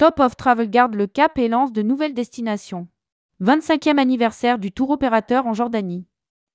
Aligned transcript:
Top 0.00 0.18
of 0.18 0.34
Travel 0.34 0.70
garde 0.70 0.94
le 0.94 1.06
cap 1.06 1.36
et 1.36 1.46
lance 1.46 1.74
de 1.74 1.82
nouvelles 1.82 2.14
destinations. 2.14 2.88
25e 3.42 3.98
anniversaire 3.98 4.58
du 4.58 4.72
tour 4.72 4.88
opérateur 4.88 5.46
en 5.46 5.52
Jordanie. 5.52 6.06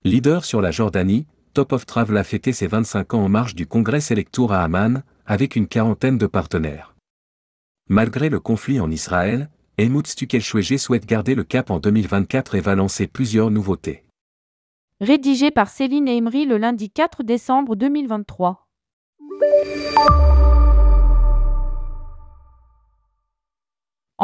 Leader 0.04 0.44
sur 0.44 0.64
la 0.64 0.72
Jordanie, 0.72 1.28
Top 1.54 1.72
of 1.72 1.86
Travel 1.86 2.18
a 2.18 2.24
fêté 2.24 2.54
ses 2.54 2.66
25 2.66 3.14
ans 3.14 3.24
en 3.24 3.30
marge 3.30 3.54
du 3.54 3.68
congrès 3.68 4.02
Selectour 4.02 4.52
à 4.52 4.64
Amman, 4.64 5.04
avec 5.28 5.56
une 5.56 5.68
quarantaine 5.68 6.18
de 6.18 6.26
partenaires. 6.26 6.96
Malgré 7.88 8.30
le 8.30 8.40
conflit 8.40 8.80
en 8.80 8.90
Israël, 8.90 9.52
Helmut 9.78 10.08
Stukelschwege 10.08 10.78
souhaite 10.78 11.06
garder 11.06 11.36
le 11.36 11.44
cap 11.44 11.70
en 11.70 11.78
2024 11.78 12.56
et 12.56 12.62
va 12.62 12.74
lancer 12.74 13.06
plusieurs 13.06 13.52
nouveautés. 13.52 14.06
Rédigé 15.02 15.52
par 15.52 15.70
Céline 15.70 16.08
Emery 16.08 16.46
le 16.46 16.58
lundi 16.58 16.90
4 16.90 17.22
décembre 17.22 17.76
2023. 17.76 18.68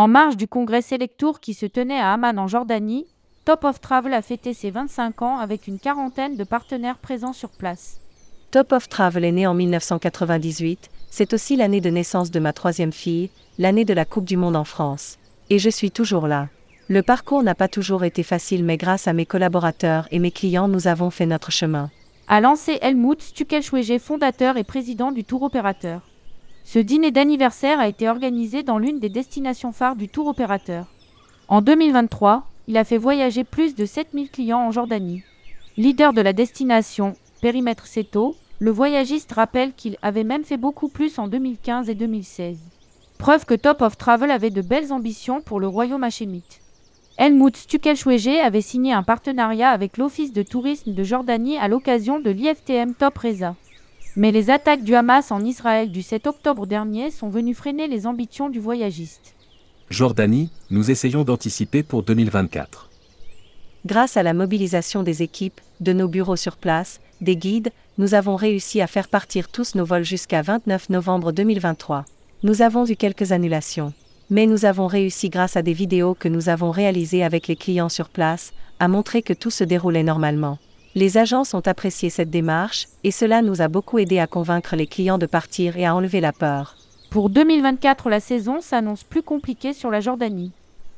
En 0.02 0.08
marge 0.08 0.36
du 0.36 0.48
congrès 0.48 0.82
Selectour 0.82 1.40
qui 1.40 1.54
se 1.54 1.68
tenait 1.68 2.00
à 2.00 2.12
Amman 2.14 2.40
en 2.40 2.48
Jordanie, 2.48 3.06
Top 3.46 3.64
of 3.64 3.80
Travel 3.80 4.16
a 4.16 4.24
fêté 4.24 4.56
ses 4.56 4.72
25 4.72 5.22
ans 5.22 5.38
avec 5.38 5.68
une 5.68 5.78
quarantaine 5.78 6.38
de 6.38 6.44
partenaires 6.44 6.98
présents 6.98 7.34
sur 7.34 7.52
place. 7.52 8.00
Top 8.50 8.72
of 8.72 8.90
Travel 8.90 9.24
est 9.24 9.32
né 9.32 9.46
en 9.46 9.54
1998, 9.54 10.90
c'est 11.12 11.36
aussi 11.36 11.56
l'année 11.56 11.82
de 11.82 11.92
naissance 11.92 12.32
de 12.32 12.40
ma 12.40 12.52
troisième 12.52 12.92
fille, 12.92 13.30
l'année 13.60 13.86
de 13.86 13.94
la 13.94 14.06
Coupe 14.06 14.26
du 14.26 14.38
Monde 14.38 14.56
en 14.56 14.64
France. 14.64 15.20
Et 15.52 15.60
je 15.60 15.70
suis 15.70 15.92
toujours 15.92 16.26
là. 16.26 16.48
Le 16.88 17.04
parcours 17.04 17.44
n'a 17.44 17.54
pas 17.54 17.68
toujours 17.68 18.04
été 18.04 18.24
facile 18.24 18.64
mais 18.64 18.78
grâce 18.78 19.08
à 19.08 19.14
mes 19.14 19.28
collaborateurs 19.28 20.08
et 20.10 20.18
mes 20.18 20.32
clients 20.32 20.68
nous 20.68 20.88
avons 20.88 21.12
fait 21.12 21.28
notre 21.28 21.52
chemin. 21.52 21.92
A 22.28 22.42
lancé 22.42 22.80
Helmut 22.82 23.22
Stukelschwege, 23.22 24.00
fondateur 24.00 24.58
et 24.58 24.64
président 24.64 25.12
du 25.12 25.24
tour 25.24 25.44
opérateur. 25.44 26.02
Ce 26.64 26.80
dîner 26.80 27.12
d'anniversaire 27.12 27.80
a 27.80 27.88
été 27.88 28.08
organisé 28.08 28.64
dans 28.64 28.78
l'une 28.78 29.00
des 29.00 29.10
destinations 29.10 29.72
phares 29.72 29.96
du 29.96 30.08
tour 30.08 30.28
opérateur. 30.28 30.86
En 31.48 31.62
2023, 31.62 32.48
il 32.68 32.78
a 32.78 32.84
fait 32.84 32.98
voyager 32.98 33.44
plus 33.44 33.76
de 33.76 33.86
7000 33.86 34.30
clients 34.30 34.68
en 34.68 34.72
Jordanie. 34.72 35.24
Leader 35.78 36.14
de 36.14 36.22
la 36.22 36.34
destination, 36.34 37.16
périmètre 37.42 37.88
Seto, 37.88 38.36
le 38.60 38.72
voyagiste 38.72 39.32
rappelle 39.32 39.74
qu'il 39.74 39.98
avait 40.02 40.24
même 40.24 40.44
fait 40.44 40.58
beaucoup 40.58 40.88
plus 40.88 41.18
en 41.18 41.28
2015 41.28 41.90
et 41.90 41.96
2016. 41.96 42.60
Preuve 43.18 43.46
que 43.46 43.56
Top 43.56 43.82
of 43.82 43.98
Travel 43.98 44.32
avait 44.32 44.50
de 44.50 44.62
belles 44.62 44.94
ambitions 44.94 45.42
pour 45.42 45.60
le 45.60 45.68
royaume 45.68 46.04
hachémite. 46.04 46.62
Helmut 47.18 47.56
Stukelschwege 47.56 48.40
avait 48.44 48.62
signé 48.62 48.94
un 48.94 49.04
partenariat 49.04 49.70
avec 49.70 49.98
l'Office 49.98 50.34
de 50.34 50.44
tourisme 50.44 50.94
de 50.94 51.04
Jordanie 51.04 51.58
à 51.58 51.68
l'occasion 51.68 52.20
de 52.20 52.30
l'IFTM 52.30 52.94
Top 52.94 53.18
Reza. 53.18 53.56
Mais 54.18 54.32
les 54.32 54.50
attaques 54.50 54.84
du 54.84 54.94
Hamas 54.94 55.32
en 55.32 55.44
Israël 55.46 55.90
du 55.90 56.02
7 56.02 56.28
octobre 56.28 56.68
dernier 56.68 57.12
sont 57.12 57.30
venues 57.30 57.54
freiner 57.54 57.88
les 57.88 58.06
ambitions 58.08 58.50
du 58.50 58.60
voyagiste. 58.60 59.36
Jordanie, 59.90 60.50
nous 60.70 60.92
essayons 60.92 61.24
d'anticiper 61.24 61.82
pour 61.82 62.04
2024. 62.04 62.90
Grâce 63.86 64.18
à 64.18 64.24
la 64.24 64.34
mobilisation 64.34 65.04
des 65.04 65.24
équipes, 65.24 65.62
de 65.80 65.94
nos 65.94 66.10
bureaux 66.10 66.36
sur 66.36 66.58
place, 66.58 67.00
des 67.22 67.38
guides, 67.38 67.72
nous 67.98 68.14
avons 68.14 68.36
réussi 68.36 68.82
à 68.82 68.88
faire 68.88 69.08
partir 69.08 69.48
tous 69.48 69.76
nos 69.76 69.86
vols 69.86 70.04
jusqu'à 70.04 70.42
29 70.42 70.90
novembre 70.90 71.32
2023. 71.32 72.04
Nous 72.44 72.62
avons 72.62 72.86
eu 72.86 72.98
quelques 72.98 73.32
annulations. 73.32 73.94
Mais 74.30 74.46
nous 74.46 74.66
avons 74.66 74.88
réussi 74.88 75.30
grâce 75.30 75.56
à 75.56 75.62
des 75.62 75.74
vidéos 75.74 76.16
que 76.16 76.28
nous 76.28 76.50
avons 76.50 76.72
réalisées 76.72 77.24
avec 77.24 77.48
les 77.48 77.56
clients 77.56 77.90
sur 77.90 78.10
place, 78.10 78.52
à 78.80 78.88
montrer 78.88 79.22
que 79.22 79.34
tout 79.34 79.52
se 79.52 79.64
déroulait 79.64 80.04
normalement. 80.04 80.58
Les 80.94 81.18
agences 81.18 81.54
ont 81.54 81.66
apprécié 81.68 82.10
cette 82.10 82.30
démarche, 82.30 82.88
et 83.06 83.12
cela 83.12 83.42
nous 83.42 83.62
a 83.62 83.70
beaucoup 83.70 83.98
aidé 83.98 84.20
à 84.20 84.28
convaincre 84.28 84.76
les 84.76 84.88
clients 84.88 85.18
de 85.18 85.26
partir 85.26 85.78
et 85.78 85.86
à 85.86 85.96
enlever 85.96 86.20
la 86.20 86.34
peur. 86.34 86.76
Pour 87.10 87.30
2024, 87.30 88.10
la 88.10 88.20
saison 88.20 88.60
s'annonce 88.60 89.04
plus 89.04 89.24
compliquée 89.24 89.72
sur 89.74 89.90
la 89.90 90.02
Jordanie. 90.02 90.52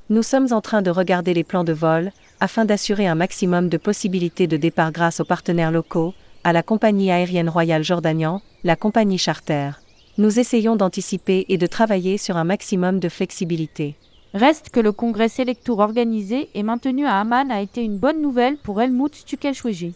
Nous 0.10 0.24
sommes 0.24 0.48
en 0.52 0.62
train 0.62 0.82
de 0.82 0.90
regarder 0.90 1.36
les 1.36 1.44
plans 1.44 1.64
de 1.64 1.74
vol, 1.74 2.12
afin 2.40 2.66
d'assurer 2.66 3.06
un 3.06 3.14
maximum 3.14 3.70
de 3.70 3.78
possibilités 3.78 4.48
de 4.48 4.58
départ 4.58 4.92
grâce 4.92 5.20
aux 5.20 5.26
partenaires 5.26 5.72
locaux, 5.72 6.16
à 6.44 6.54
la 6.54 6.64
compagnie 6.64 7.12
aérienne 7.12 7.50
royale 7.50 7.84
Jordanian, 7.84 8.42
la 8.64 8.76
compagnie 8.76 9.20
charter. 9.20 9.72
Nous 10.18 10.40
essayons 10.40 10.76
d'anticiper 10.76 11.46
et 11.50 11.58
de 11.58 11.68
travailler 11.68 12.18
sur 12.18 12.38
un 12.38 12.44
maximum 12.44 13.00
de 13.00 13.10
flexibilité. 13.10 13.96
Reste 14.34 14.70
que 14.70 14.80
le 14.80 14.92
congrès 14.92 15.30
Selectour 15.30 15.78
organisé 15.78 16.50
et 16.56 16.64
maintenu 16.64 17.06
à 17.06 17.20
Amman 17.20 17.52
a 17.52 17.62
été 17.62 17.84
une 17.84 18.00
bonne 18.00 18.20
nouvelle 18.20 18.58
pour 18.58 18.82
Helmut 18.82 19.14
Stukelschwege. 19.14 19.92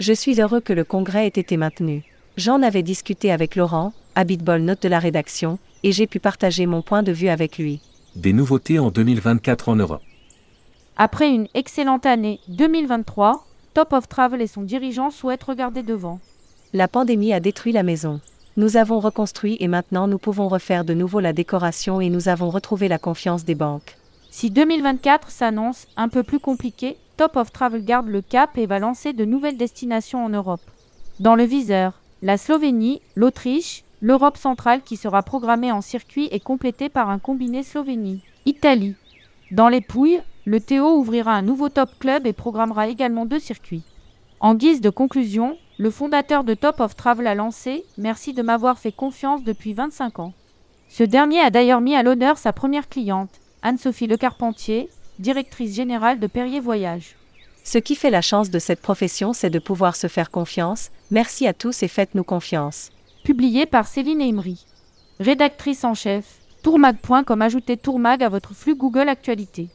Je 0.00 0.12
suis 0.12 0.40
heureux 0.40 0.60
que 0.60 0.72
le 0.72 0.82
congrès 0.82 1.26
ait 1.26 1.40
été 1.40 1.56
maintenu. 1.56 2.02
J'en 2.36 2.62
avais 2.62 2.82
discuté 2.82 3.30
avec 3.30 3.54
Laurent, 3.54 3.92
Habitbol 4.16 4.62
note 4.62 4.82
de 4.82 4.88
la 4.88 4.98
rédaction, 4.98 5.60
et 5.84 5.92
j'ai 5.92 6.08
pu 6.08 6.18
partager 6.18 6.66
mon 6.66 6.82
point 6.82 7.04
de 7.04 7.12
vue 7.12 7.28
avec 7.28 7.56
lui. 7.56 7.80
Des 8.16 8.32
nouveautés 8.32 8.80
en 8.80 8.90
2024 8.90 9.68
en 9.68 9.76
Europe. 9.76 10.02
Après 10.96 11.30
une 11.30 11.46
excellente 11.54 12.04
année 12.04 12.40
2023, 12.48 13.46
Top 13.74 13.92
of 13.92 14.08
Travel 14.08 14.42
et 14.42 14.48
son 14.48 14.62
dirigeant 14.62 15.10
souhaitent 15.10 15.44
regarder 15.44 15.84
devant. 15.84 16.18
La 16.72 16.88
pandémie 16.88 17.32
a 17.32 17.38
détruit 17.38 17.72
la 17.72 17.84
maison. 17.84 18.20
Nous 18.58 18.76
avons 18.76 18.98
reconstruit 18.98 19.56
et 19.60 19.68
maintenant 19.68 20.08
nous 20.08 20.18
pouvons 20.18 20.48
refaire 20.48 20.84
de 20.84 20.92
nouveau 20.92 21.20
la 21.20 21.32
décoration 21.32 22.00
et 22.00 22.10
nous 22.10 22.28
avons 22.28 22.50
retrouvé 22.50 22.88
la 22.88 22.98
confiance 22.98 23.44
des 23.44 23.54
banques. 23.54 23.96
Si 24.32 24.50
2024 24.50 25.30
s'annonce 25.30 25.86
un 25.96 26.08
peu 26.08 26.24
plus 26.24 26.40
compliqué, 26.40 26.96
Top 27.16 27.36
of 27.36 27.52
Travel 27.52 27.84
garde 27.84 28.08
le 28.08 28.20
cap 28.20 28.58
et 28.58 28.66
va 28.66 28.80
lancer 28.80 29.12
de 29.12 29.24
nouvelles 29.24 29.56
destinations 29.56 30.24
en 30.24 30.28
Europe. 30.28 30.60
Dans 31.20 31.36
le 31.36 31.44
viseur, 31.44 32.00
la 32.20 32.36
Slovénie, 32.36 33.00
l'Autriche, 33.14 33.84
l'Europe 34.00 34.36
centrale 34.36 34.82
qui 34.82 34.96
sera 34.96 35.22
programmée 35.22 35.70
en 35.70 35.80
circuit 35.80 36.28
et 36.32 36.40
complétée 36.40 36.88
par 36.88 37.10
un 37.10 37.20
combiné 37.20 37.62
Slovénie-Italie. 37.62 38.96
Dans 39.52 39.68
les 39.68 39.82
Pouilles, 39.82 40.20
le 40.46 40.58
Théo 40.58 40.96
ouvrira 40.96 41.30
un 41.30 41.42
nouveau 41.42 41.68
top 41.68 41.90
club 42.00 42.26
et 42.26 42.32
programmera 42.32 42.88
également 42.88 43.24
deux 43.24 43.38
circuits. 43.38 43.84
En 44.40 44.54
guise 44.54 44.80
de 44.80 44.90
conclusion, 44.90 45.56
le 45.78 45.90
fondateur 45.90 46.44
de 46.44 46.54
Top 46.54 46.78
of 46.78 46.94
Travel 46.94 47.26
a 47.26 47.34
lancé 47.34 47.84
Merci 47.96 48.32
de 48.32 48.42
m'avoir 48.42 48.78
fait 48.78 48.92
confiance 48.92 49.42
depuis 49.42 49.74
25 49.74 50.20
ans. 50.20 50.32
Ce 50.88 51.02
dernier 51.02 51.40
a 51.40 51.50
d'ailleurs 51.50 51.80
mis 51.80 51.96
à 51.96 52.04
l'honneur 52.04 52.38
sa 52.38 52.52
première 52.52 52.88
cliente, 52.88 53.40
Anne-Sophie 53.62 54.06
Lecarpentier, 54.06 54.88
directrice 55.18 55.74
générale 55.74 56.20
de 56.20 56.28
Perrier 56.28 56.60
Voyage. 56.60 57.16
Ce 57.64 57.78
qui 57.78 57.96
fait 57.96 58.10
la 58.10 58.22
chance 58.22 58.50
de 58.50 58.60
cette 58.60 58.80
profession, 58.80 59.32
c'est 59.32 59.50
de 59.50 59.58
pouvoir 59.58 59.96
se 59.96 60.06
faire 60.06 60.30
confiance. 60.30 60.90
Merci 61.10 61.46
à 61.46 61.52
tous 61.52 61.82
et 61.82 61.88
faites-nous 61.88 62.24
confiance. 62.24 62.90
Publié 63.24 63.66
par 63.66 63.88
Céline 63.88 64.20
Emery. 64.22 64.64
Rédactrice 65.18 65.82
en 65.82 65.94
chef, 65.94 66.38
tourmag.com. 66.62 67.42
Ajoutez 67.42 67.76
Tourmag 67.76 68.22
à 68.22 68.28
votre 68.28 68.54
flux 68.54 68.76
Google 68.76 69.08
Actualité. 69.08 69.68